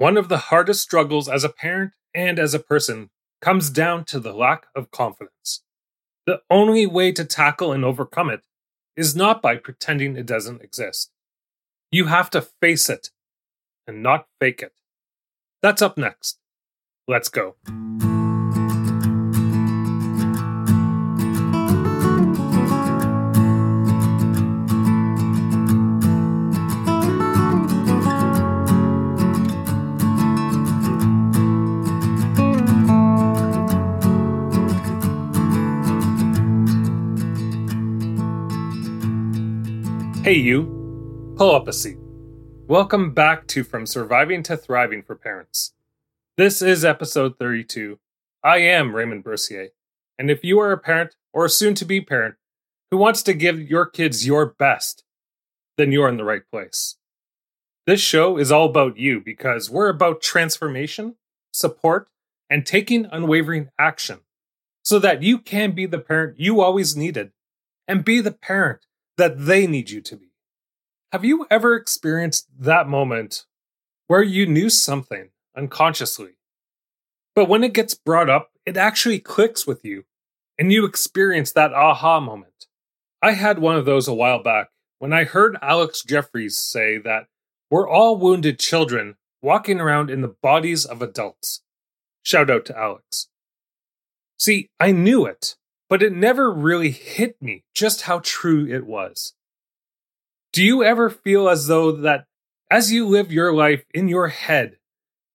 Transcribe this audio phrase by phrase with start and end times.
[0.00, 3.10] One of the hardest struggles as a parent and as a person
[3.42, 5.62] comes down to the lack of confidence.
[6.24, 8.40] The only way to tackle and overcome it
[8.96, 11.10] is not by pretending it doesn't exist.
[11.90, 13.10] You have to face it
[13.86, 14.72] and not fake it.
[15.60, 16.38] That's up next.
[17.06, 17.56] Let's go.
[40.22, 41.34] Hey, you.
[41.38, 41.96] Pull up a seat.
[42.66, 45.72] Welcome back to From Surviving to Thriving for Parents.
[46.36, 47.98] This is episode 32.
[48.44, 49.68] I am Raymond Bourcier,
[50.18, 52.34] and if you are a parent or a soon to be parent
[52.90, 55.04] who wants to give your kids your best,
[55.78, 56.96] then you're in the right place.
[57.86, 61.14] This show is all about you because we're about transformation,
[61.50, 62.10] support,
[62.50, 64.18] and taking unwavering action
[64.84, 67.32] so that you can be the parent you always needed
[67.88, 68.84] and be the parent
[69.20, 70.32] that they need you to be.
[71.12, 73.44] Have you ever experienced that moment
[74.06, 76.38] where you knew something unconsciously,
[77.34, 80.04] but when it gets brought up, it actually clicks with you
[80.58, 82.66] and you experience that aha moment?
[83.20, 84.68] I had one of those a while back
[84.98, 87.26] when I heard Alex Jeffries say that
[87.70, 91.60] we're all wounded children walking around in the bodies of adults.
[92.22, 93.28] Shout out to Alex.
[94.38, 95.56] See, I knew it,
[95.90, 99.34] but it never really hit me just how true it was.
[100.52, 102.26] Do you ever feel as though that
[102.70, 104.76] as you live your life in your head,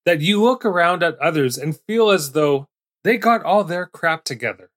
[0.05, 2.67] that you look around at others and feel as though
[3.03, 4.69] they got all their crap together?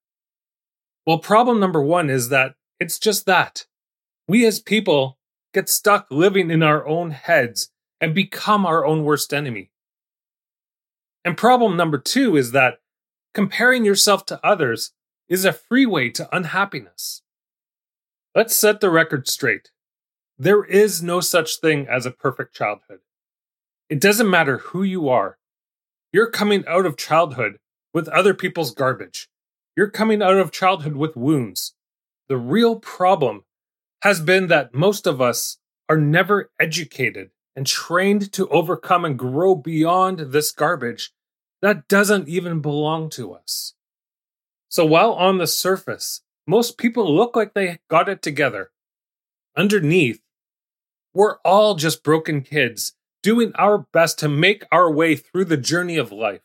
[1.06, 3.66] Well, problem number one is that it's just that.
[4.26, 5.16] We as people
[5.54, 9.70] get stuck living in our own heads and become our own worst enemy.
[11.24, 12.78] And problem number two is that
[13.32, 14.92] comparing yourself to others
[15.28, 17.22] is a freeway to unhappiness.
[18.34, 19.70] Let's set the record straight.
[20.38, 23.00] There is no such thing as a perfect childhood.
[23.88, 25.38] It doesn't matter who you are.
[26.12, 27.58] You're coming out of childhood
[27.92, 29.28] with other people's garbage.
[29.76, 31.74] You're coming out of childhood with wounds.
[32.28, 33.44] The real problem
[34.02, 39.54] has been that most of us are never educated and trained to overcome and grow
[39.54, 41.12] beyond this garbage
[41.60, 43.74] that doesn't even belong to us.
[44.68, 48.70] So while on the surface, most people look like they got it together,
[49.56, 50.20] underneath,
[51.14, 55.96] we're all just broken kids doing our best to make our way through the journey
[55.96, 56.42] of life.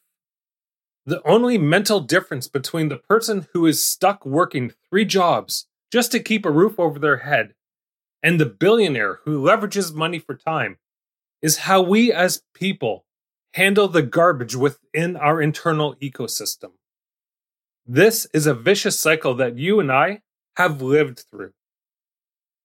[1.06, 6.20] The only mental difference between the person who is stuck working three jobs just to
[6.20, 7.54] keep a roof over their head
[8.24, 10.78] and the billionaire who leverages money for time
[11.42, 13.06] is how we as people
[13.54, 16.72] handle the garbage within our internal ecosystem.
[17.86, 20.22] This is a vicious cycle that you and I
[20.56, 21.52] have lived through.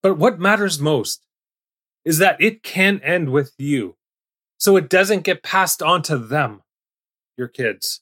[0.03, 1.23] But what matters most
[2.05, 3.97] is that it can end with you,
[4.59, 6.62] so it doesn't get passed on to them,
[7.37, 8.01] your kids.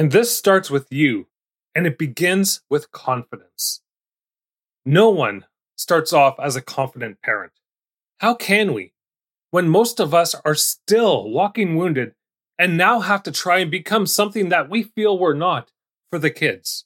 [0.00, 1.28] And this starts with you,
[1.76, 3.80] and it begins with confidence.
[4.84, 5.44] No one
[5.76, 7.52] starts off as a confident parent.
[8.18, 8.94] How can we,
[9.52, 12.14] when most of us are still walking wounded
[12.58, 15.70] and now have to try and become something that we feel we're not
[16.10, 16.84] for the kids.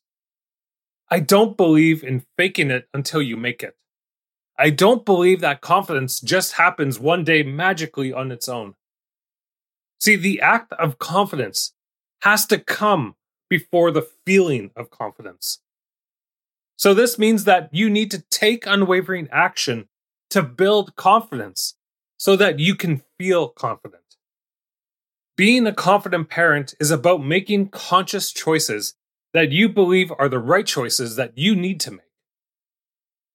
[1.10, 3.76] I don't believe in faking it until you make it.
[4.58, 8.74] I don't believe that confidence just happens one day magically on its own.
[9.98, 11.72] See, the act of confidence
[12.22, 13.16] has to come
[13.48, 15.60] before the feeling of confidence.
[16.76, 19.88] So, this means that you need to take unwavering action
[20.30, 21.74] to build confidence
[22.16, 24.01] so that you can feel confident.
[25.37, 28.94] Being a confident parent is about making conscious choices
[29.32, 32.00] that you believe are the right choices that you need to make.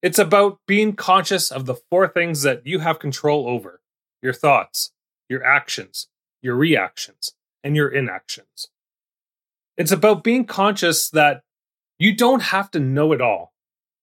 [0.04, 3.82] It's about being conscious of the four things that you have control over
[4.22, 4.92] your thoughts,
[5.28, 6.08] your actions,
[6.42, 7.34] your reactions,
[7.64, 8.68] and your inactions.
[9.76, 11.42] It's about being conscious that
[11.98, 13.54] you don't have to know it all.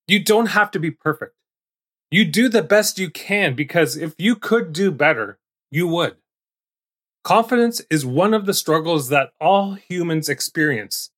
[0.08, 1.36] You don't have to be perfect.
[2.10, 5.38] You do the best you can because if you could do better,
[5.70, 6.16] you would.
[7.24, 11.10] Confidence is one of the struggles that all humans experience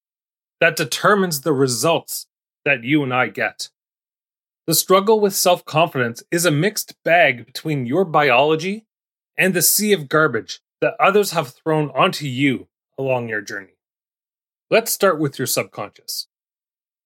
[0.60, 2.28] that determines the results
[2.64, 3.70] that you and I get.
[4.68, 8.86] The struggle with self confidence is a mixed bag between your biology
[9.36, 13.74] and the sea of garbage that others have thrown onto you along your journey.
[14.70, 16.28] Let's start with your subconscious.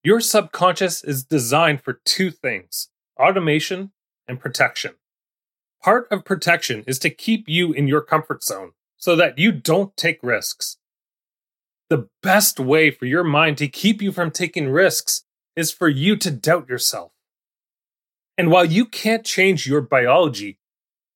[0.05, 3.93] Your subconscious is designed for two things automation
[4.29, 4.97] and protection.
[5.82, 9.97] Part of protection is to keep you in your comfort zone so that you don't
[9.97, 10.76] take risks.
[11.88, 15.25] The best way for your mind to keep you from taking risks
[15.56, 17.11] is for you to doubt yourself.
[18.38, 20.58] And while you can't change your biology,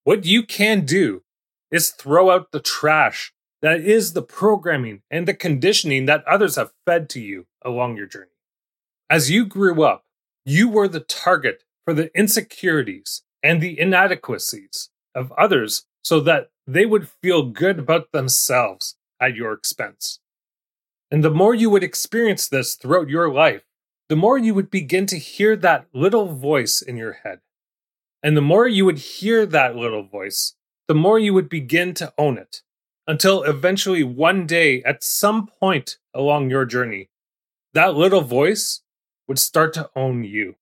[0.03, 1.23] what you can do
[1.71, 3.33] is throw out the trash
[3.63, 8.07] that is the programming and the conditioning that others have fed to you along your
[8.07, 8.31] journey.
[9.09, 10.05] As you grew up,
[10.45, 16.87] you were the target for the insecurities and the inadequacies of others so that they
[16.87, 20.21] would feel good about themselves at your expense.
[21.11, 23.63] And the more you would experience this throughout your life,
[24.09, 27.41] the more you would begin to hear that little voice in your head.
[28.23, 30.55] And the more you would hear that little voice,
[30.89, 32.63] the more you would begin to own it
[33.07, 37.11] until eventually one day, at some point along your journey,
[37.75, 38.83] that little voice
[39.29, 40.57] would start to own you.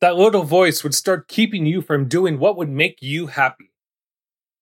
[0.00, 3.72] That little voice would start keeping you from doing what would make you happy,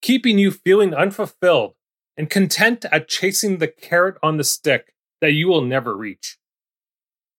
[0.03, 1.75] keeping you feeling unfulfilled
[2.17, 6.39] and content at chasing the carrot on the stick that you will never reach.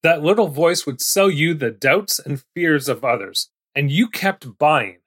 [0.02, 4.58] That little voice would sell you the doubts and fears of others, and you kept
[4.58, 5.00] buying.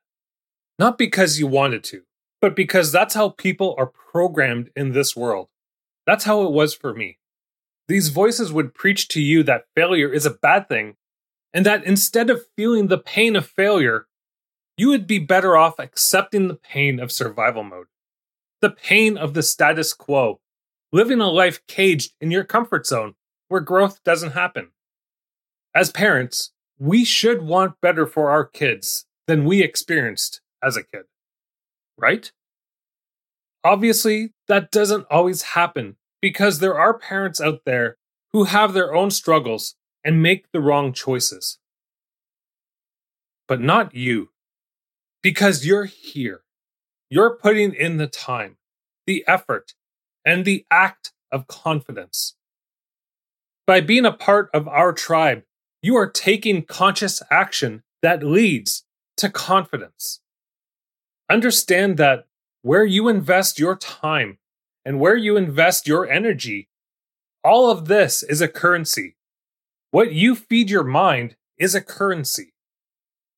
[0.79, 2.03] Not because you wanted to,
[2.41, 5.49] but because that's how people are programmed in this world.
[6.07, 7.19] That's how it was for me.
[7.89, 10.97] These voices would preach to you that failure is a bad thing,
[11.53, 14.06] and that instead of feeling the pain of failure,
[14.77, 17.87] you would be better off accepting the pain of survival mode,
[18.61, 20.41] the pain of the status quo,
[20.93, 23.15] living a life caged in your comfort zone
[23.49, 24.71] where growth doesn't happen.
[25.75, 31.05] As parents, we should want better for our kids than we experienced as a kid
[31.97, 32.31] right?
[33.65, 37.97] Obviously, that doesn't always happen because there are parents out there
[38.33, 39.75] who have their own struggles
[40.05, 41.59] and make the wrong choices.
[43.49, 44.31] But not you.
[45.27, 46.43] Because you're here.
[47.11, 48.59] You're putting in the time,
[49.09, 49.75] the effort,
[50.25, 52.37] and the act of confidence.
[53.67, 55.43] By being a part of our tribe,
[55.83, 58.85] you are taking conscious action that leads
[59.17, 60.21] to confidence.
[61.29, 62.29] Understand that
[62.63, 64.39] where you invest your time
[64.85, 66.69] and where you invest your energy,
[67.43, 69.17] all of this is a currency.
[69.91, 72.55] What you feed your mind is a currency.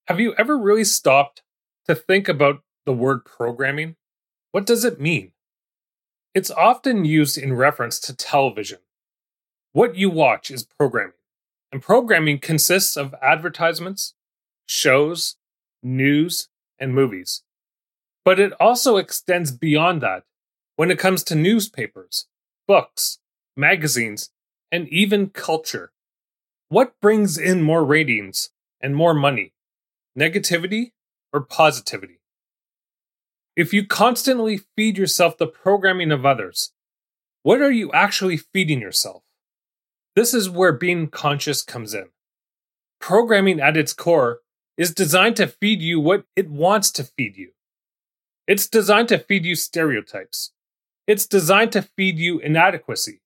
[0.07, 1.41] Have you ever really stopped
[1.89, 3.97] to think about the word programming?
[4.53, 5.33] What does it mean?
[6.35, 8.79] It's often used in reference to television.
[9.73, 11.15] What you watch is programming,
[11.73, 14.15] and programming consists of advertisements,
[14.67, 15.37] shows,
[15.83, 16.49] news,
[16.79, 17.43] and movies.
[18.25, 20.25] But it also extends beyond that
[20.77, 22.27] when it comes to newspapers,
[22.67, 23.19] books,
[23.57, 24.31] magazines,
[24.71, 25.93] and even culture.
[26.69, 28.51] What brings in more ratings
[28.81, 29.55] and more money?
[30.19, 30.93] Negativity
[31.33, 32.21] or positivity?
[33.57, 36.73] If you constantly feed yourself the programming of others,
[37.43, 39.23] what are you actually feeding yourself?
[40.15, 42.07] This is where being conscious comes in.
[43.01, 44.41] Programming at its core
[44.77, 47.51] is designed to feed you what it wants to feed you.
[48.47, 50.53] It's designed to feed you stereotypes.
[51.07, 53.21] It's designed to feed you inadequacy.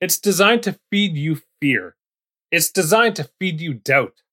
[0.00, 1.96] It's designed to feed you fear.
[2.50, 4.23] It's designed to feed you doubt.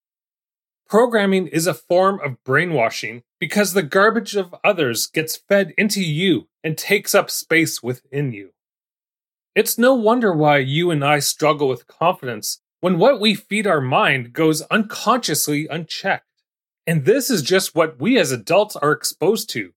[0.92, 6.50] Programming is a form of brainwashing because the garbage of others gets fed into you
[6.66, 8.50] and takes up space within you.
[9.56, 13.80] It's no wonder why you and I struggle with confidence when what we feed our
[13.80, 16.26] mind goes unconsciously unchecked.
[16.86, 19.72] And this is just what we as adults are exposed to.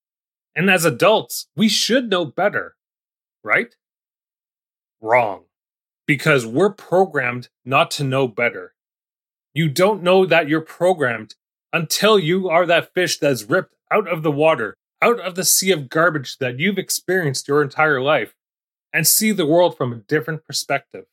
[0.56, 2.74] And as adults, we should know better,
[3.44, 3.72] right?
[5.00, 5.44] Wrong.
[6.08, 8.73] Because we're programmed not to know better.
[9.54, 11.36] You don't know that you're programmed
[11.72, 15.70] until you are that fish that's ripped out of the water, out of the sea
[15.70, 18.34] of garbage that you've experienced your entire life,
[18.92, 21.04] and see the world from a different perspective.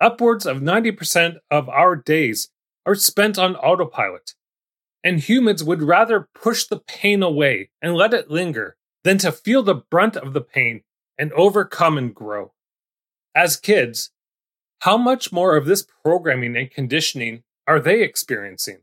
[0.00, 2.50] Upwards of 90% of our days
[2.86, 4.34] are spent on autopilot,
[5.02, 9.62] and humans would rather push the pain away and let it linger than to feel
[9.62, 10.82] the brunt of the pain
[11.18, 12.52] and overcome and grow.
[13.34, 14.10] As kids,
[14.84, 18.78] how much more of this programming and conditioning are they experiencing?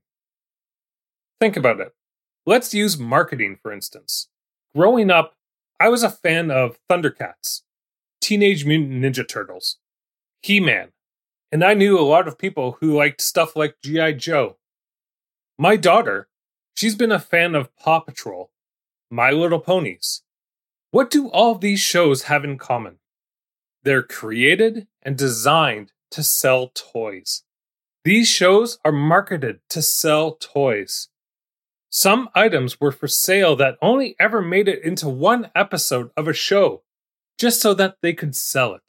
[1.39, 1.93] Think about it.
[2.45, 4.27] Let's use marketing, for instance.
[4.75, 5.35] Growing up,
[5.79, 7.61] I was a fan of Thundercats,
[8.19, 9.77] Teenage Mutant Ninja Turtles,
[10.41, 10.89] He Man,
[11.51, 14.13] and I knew a lot of people who liked stuff like G.I.
[14.13, 14.57] Joe
[15.61, 16.27] my daughter,
[16.73, 18.49] she's been a fan of Paw Patrol,
[19.11, 20.23] My Little Ponies.
[20.89, 22.97] What do all these shows have in common?
[23.83, 27.43] They're created and designed to sell toys.
[28.03, 31.09] These shows are marketed to sell toys.
[31.89, 36.33] Some items were for sale that only ever made it into one episode of a
[36.33, 36.83] show,
[37.37, 38.81] just so that they could sell it.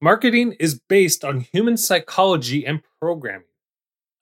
[0.00, 3.46] Marketing is based on human psychology and programming.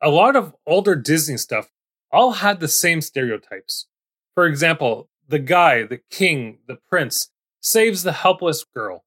[0.02, 1.70] A lot of older Disney stuff
[2.10, 3.86] all had the same stereotypes.
[4.34, 7.30] For example, the guy, the king, the prince,
[7.60, 9.04] saves the helpless girl.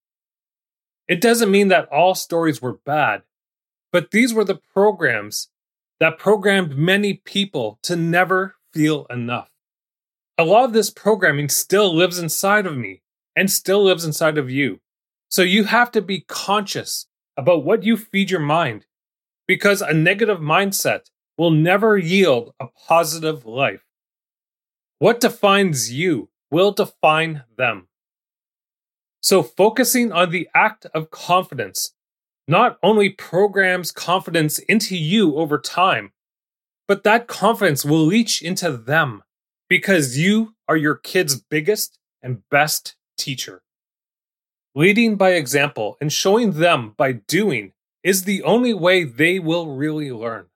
[1.07, 3.23] It doesn't mean that all stories were bad,
[3.91, 5.49] but these were the programs
[5.99, 9.49] that programmed many people to never feel enough.
[10.37, 13.01] A lot of this programming still lives inside of me
[13.35, 14.79] and still lives inside of you.
[15.29, 17.07] So you have to be conscious
[17.37, 18.85] about what you feed your mind
[19.47, 23.83] because a negative mindset will never yield a positive life.
[24.99, 27.87] What defines you will define them.
[29.23, 31.93] So, focusing on the act of confidence
[32.45, 36.11] not only programs confidence into you over time,
[36.89, 39.23] but that confidence will leach into them
[39.69, 43.61] because you are your kid's biggest and best teacher.
[44.75, 47.71] Leading by example and showing them by doing
[48.03, 50.47] is the only way they will really learn.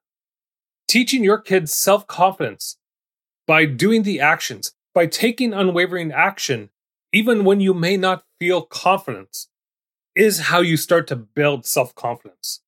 [0.90, 2.78] Teaching your kids self confidence
[3.46, 6.70] by doing the actions, by taking unwavering action,
[7.14, 9.50] even when you may not feel confidence,
[10.16, 12.62] is how you start to build self confidence.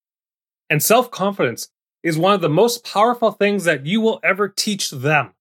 [0.70, 1.70] And self confidence
[2.04, 5.34] is one of the most powerful things that you will ever teach them.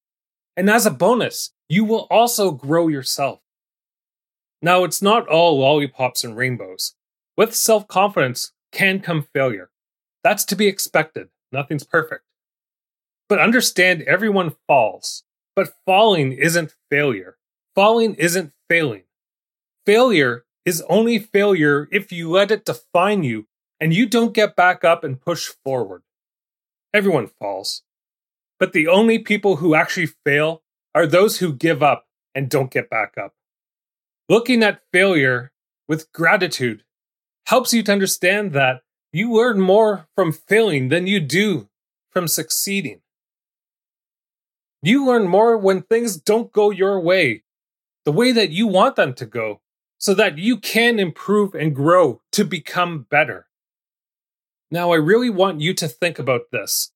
[0.57, 3.39] And as a bonus, you will also grow yourself.
[4.61, 6.95] Now, it's not all lollipops and rainbows.
[7.37, 9.69] With self confidence can come failure.
[10.23, 11.29] That's to be expected.
[11.51, 12.23] Nothing's perfect.
[13.29, 15.23] But understand everyone falls.
[15.55, 17.37] But falling isn't failure.
[17.75, 19.03] Falling isn't failing.
[19.89, 23.47] Failure is only failure if you let it define you
[23.79, 26.03] and you don't get back up and push forward.
[26.93, 27.81] Everyone falls.
[28.59, 30.61] But the only people who actually fail
[30.93, 32.05] are those who give up
[32.35, 33.33] and don't get back up.
[34.29, 35.51] Looking at failure
[35.87, 36.83] with gratitude
[37.47, 41.67] helps you to understand that you learn more from failing than you do
[42.11, 43.01] from succeeding.
[44.83, 47.41] You learn more when things don't go your way,
[48.05, 49.61] the way that you want them to go,
[49.99, 53.47] so that you can improve and grow to become better.
[54.71, 56.91] Now, I really want you to think about this.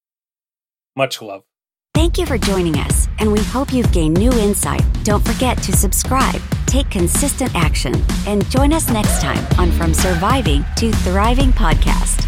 [0.94, 1.42] Much love.
[1.94, 4.82] Thank you for joining us, and we hope you've gained new insight.
[5.04, 7.94] Don't forget to subscribe, take consistent action,
[8.26, 12.26] and join us next time on From Surviving to Thriving podcast.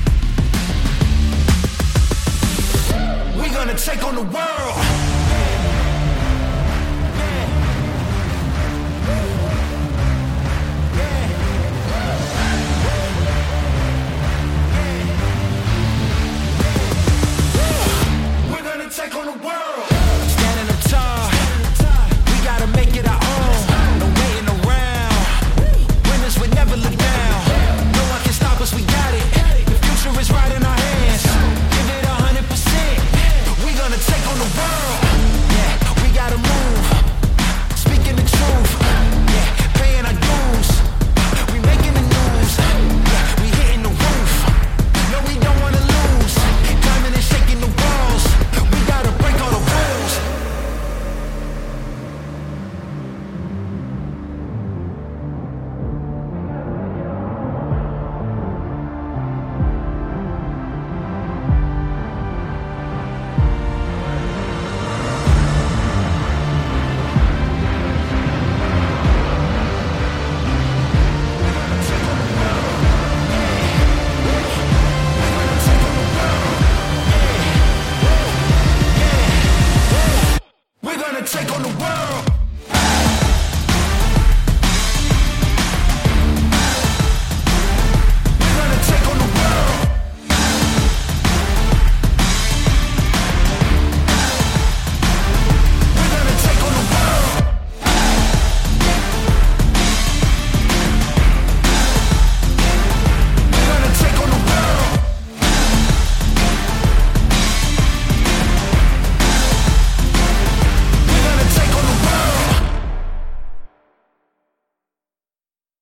[3.36, 5.03] We're gonna take on the world.